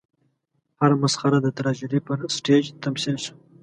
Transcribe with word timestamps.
هره 0.79 0.95
مسخره 1.03 1.37
د 1.43 1.47
تراژیدۍ 1.57 1.99
پر 2.05 2.17
سټېج 2.35 2.63
تمثیل 2.83 3.17
شوه. 3.23 3.35